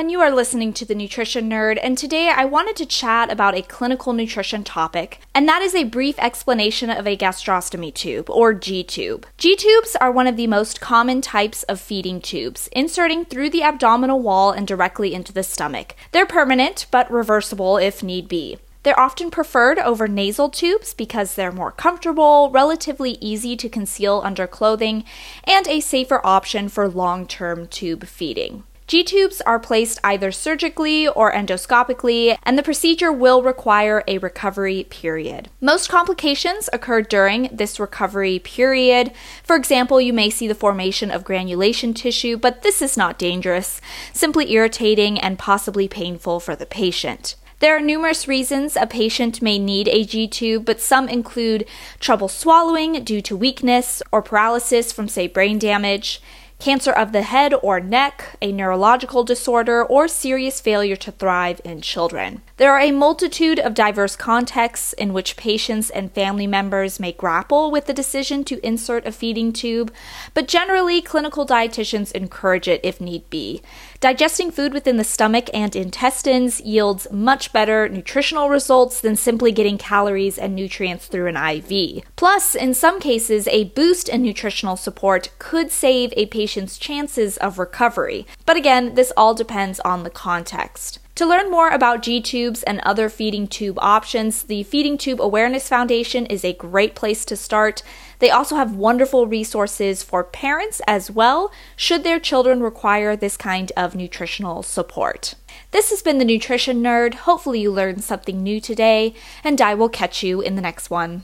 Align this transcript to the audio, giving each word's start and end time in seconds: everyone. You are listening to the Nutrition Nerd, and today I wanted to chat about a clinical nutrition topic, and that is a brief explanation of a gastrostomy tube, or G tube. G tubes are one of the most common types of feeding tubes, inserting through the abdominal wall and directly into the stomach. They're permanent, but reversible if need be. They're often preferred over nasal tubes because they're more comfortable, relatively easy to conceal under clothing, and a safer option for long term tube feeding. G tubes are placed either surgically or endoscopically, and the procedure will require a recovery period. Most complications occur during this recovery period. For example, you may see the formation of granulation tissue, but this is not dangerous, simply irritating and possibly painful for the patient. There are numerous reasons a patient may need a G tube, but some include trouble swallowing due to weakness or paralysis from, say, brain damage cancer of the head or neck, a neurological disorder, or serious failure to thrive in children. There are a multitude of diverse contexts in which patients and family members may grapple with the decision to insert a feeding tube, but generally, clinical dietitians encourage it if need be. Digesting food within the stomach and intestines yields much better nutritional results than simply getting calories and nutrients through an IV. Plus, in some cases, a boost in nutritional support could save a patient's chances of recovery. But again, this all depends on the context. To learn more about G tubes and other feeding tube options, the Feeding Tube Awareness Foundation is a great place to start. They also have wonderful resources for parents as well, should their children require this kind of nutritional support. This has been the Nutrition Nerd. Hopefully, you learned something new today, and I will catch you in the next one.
everyone. 0.00 0.10
You 0.10 0.20
are 0.22 0.34
listening 0.34 0.72
to 0.74 0.86
the 0.86 0.94
Nutrition 0.94 1.50
Nerd, 1.50 1.78
and 1.82 1.98
today 1.98 2.30
I 2.34 2.46
wanted 2.46 2.74
to 2.76 2.86
chat 2.86 3.30
about 3.30 3.54
a 3.54 3.60
clinical 3.60 4.14
nutrition 4.14 4.64
topic, 4.64 5.20
and 5.34 5.46
that 5.46 5.60
is 5.60 5.74
a 5.74 5.84
brief 5.84 6.18
explanation 6.18 6.88
of 6.88 7.06
a 7.06 7.18
gastrostomy 7.18 7.92
tube, 7.92 8.30
or 8.30 8.54
G 8.54 8.82
tube. 8.82 9.26
G 9.36 9.54
tubes 9.56 9.96
are 9.96 10.10
one 10.10 10.26
of 10.26 10.38
the 10.38 10.46
most 10.46 10.80
common 10.80 11.20
types 11.20 11.64
of 11.64 11.78
feeding 11.78 12.22
tubes, 12.22 12.70
inserting 12.72 13.26
through 13.26 13.50
the 13.50 13.62
abdominal 13.62 14.20
wall 14.20 14.52
and 14.52 14.66
directly 14.66 15.12
into 15.12 15.34
the 15.34 15.42
stomach. 15.42 15.94
They're 16.12 16.24
permanent, 16.24 16.86
but 16.90 17.12
reversible 17.12 17.76
if 17.76 18.02
need 18.02 18.26
be. 18.26 18.56
They're 18.82 18.98
often 18.98 19.30
preferred 19.30 19.78
over 19.78 20.08
nasal 20.08 20.48
tubes 20.48 20.94
because 20.94 21.34
they're 21.34 21.52
more 21.52 21.72
comfortable, 21.72 22.50
relatively 22.50 23.18
easy 23.20 23.54
to 23.54 23.68
conceal 23.68 24.22
under 24.24 24.46
clothing, 24.46 25.04
and 25.44 25.68
a 25.68 25.80
safer 25.80 26.22
option 26.24 26.70
for 26.70 26.88
long 26.88 27.26
term 27.26 27.66
tube 27.66 28.06
feeding. 28.06 28.64
G 28.90 29.04
tubes 29.04 29.40
are 29.42 29.60
placed 29.60 30.00
either 30.02 30.32
surgically 30.32 31.06
or 31.06 31.30
endoscopically, 31.30 32.36
and 32.42 32.58
the 32.58 32.62
procedure 32.64 33.12
will 33.12 33.40
require 33.40 34.02
a 34.08 34.18
recovery 34.18 34.84
period. 34.90 35.48
Most 35.60 35.88
complications 35.88 36.68
occur 36.72 37.00
during 37.00 37.48
this 37.52 37.78
recovery 37.78 38.40
period. 38.40 39.12
For 39.44 39.54
example, 39.54 40.00
you 40.00 40.12
may 40.12 40.28
see 40.28 40.48
the 40.48 40.56
formation 40.56 41.12
of 41.12 41.22
granulation 41.22 41.94
tissue, 41.94 42.36
but 42.36 42.62
this 42.62 42.82
is 42.82 42.96
not 42.96 43.16
dangerous, 43.16 43.80
simply 44.12 44.50
irritating 44.50 45.20
and 45.20 45.38
possibly 45.38 45.86
painful 45.86 46.40
for 46.40 46.56
the 46.56 46.66
patient. 46.66 47.36
There 47.60 47.76
are 47.76 47.80
numerous 47.80 48.26
reasons 48.26 48.74
a 48.74 48.88
patient 48.88 49.40
may 49.40 49.60
need 49.60 49.86
a 49.86 50.02
G 50.02 50.26
tube, 50.26 50.64
but 50.64 50.80
some 50.80 51.08
include 51.08 51.64
trouble 52.00 52.26
swallowing 52.26 53.04
due 53.04 53.22
to 53.22 53.36
weakness 53.36 54.02
or 54.10 54.20
paralysis 54.20 54.90
from, 54.90 55.06
say, 55.06 55.28
brain 55.28 55.60
damage 55.60 56.20
cancer 56.60 56.92
of 56.92 57.12
the 57.12 57.22
head 57.22 57.54
or 57.62 57.80
neck, 57.80 58.36
a 58.40 58.52
neurological 58.52 59.24
disorder, 59.24 59.84
or 59.84 60.06
serious 60.06 60.60
failure 60.60 60.96
to 60.96 61.10
thrive 61.10 61.60
in 61.64 61.80
children. 61.80 62.42
There 62.58 62.72
are 62.72 62.80
a 62.80 62.92
multitude 62.92 63.58
of 63.58 63.74
diverse 63.74 64.16
contexts 64.16 64.92
in 64.92 65.12
which 65.12 65.36
patients 65.36 65.90
and 65.90 66.12
family 66.12 66.46
members 66.46 67.00
may 67.00 67.12
grapple 67.12 67.70
with 67.70 67.86
the 67.86 67.94
decision 67.94 68.44
to 68.44 68.64
insert 68.64 69.06
a 69.06 69.12
feeding 69.12 69.52
tube, 69.52 69.92
but 70.34 70.46
generally, 70.46 71.00
clinical 71.00 71.46
dietitians 71.46 72.12
encourage 72.12 72.68
it 72.68 72.80
if 72.84 73.00
need 73.00 73.28
be. 73.30 73.62
Digesting 74.00 74.50
food 74.50 74.72
within 74.72 74.96
the 74.96 75.04
stomach 75.04 75.50
and 75.52 75.76
intestines 75.76 76.60
yields 76.60 77.06
much 77.10 77.52
better 77.52 77.88
nutritional 77.88 78.48
results 78.48 79.00
than 79.00 79.16
simply 79.16 79.52
getting 79.52 79.76
calories 79.76 80.38
and 80.38 80.54
nutrients 80.54 81.06
through 81.06 81.26
an 81.26 81.36
IV. 81.36 82.02
Plus, 82.16 82.54
in 82.54 82.72
some 82.72 82.98
cases, 82.98 83.46
a 83.48 83.64
boost 83.64 84.08
in 84.08 84.22
nutritional 84.22 84.76
support 84.76 85.30
could 85.38 85.70
save 85.70 86.12
a 86.16 86.26
patient's 86.50 86.78
chances 86.78 87.36
of 87.36 87.60
recovery. 87.60 88.26
But 88.44 88.56
again, 88.56 88.96
this 88.96 89.12
all 89.16 89.34
depends 89.34 89.78
on 89.80 90.02
the 90.02 90.10
context. 90.10 90.98
To 91.14 91.24
learn 91.26 91.48
more 91.48 91.68
about 91.68 92.02
G 92.02 92.20
tubes 92.20 92.64
and 92.64 92.80
other 92.80 93.08
feeding 93.08 93.46
tube 93.46 93.78
options, 93.80 94.42
the 94.42 94.64
Feeding 94.64 94.98
Tube 94.98 95.20
Awareness 95.20 95.68
Foundation 95.68 96.26
is 96.26 96.44
a 96.44 96.54
great 96.54 96.96
place 96.96 97.24
to 97.26 97.36
start. 97.36 97.84
They 98.18 98.30
also 98.30 98.56
have 98.56 98.74
wonderful 98.74 99.28
resources 99.28 100.02
for 100.02 100.24
parents 100.24 100.80
as 100.88 101.08
well, 101.08 101.52
should 101.76 102.02
their 102.02 102.18
children 102.18 102.64
require 102.64 103.14
this 103.14 103.36
kind 103.36 103.70
of 103.76 103.94
nutritional 103.94 104.64
support. 104.64 105.34
This 105.70 105.90
has 105.90 106.02
been 106.02 106.18
the 106.18 106.24
Nutrition 106.24 106.82
Nerd. 106.82 107.14
Hopefully, 107.14 107.60
you 107.60 107.70
learned 107.70 108.02
something 108.02 108.42
new 108.42 108.60
today, 108.60 109.14
and 109.44 109.60
I 109.60 109.74
will 109.74 109.88
catch 109.88 110.24
you 110.24 110.40
in 110.40 110.56
the 110.56 110.62
next 110.62 110.90
one. 110.90 111.18